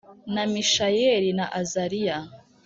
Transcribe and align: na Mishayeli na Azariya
na 0.33 0.43
Mishayeli 0.51 1.29
na 1.37 1.45
Azariya 1.59 2.17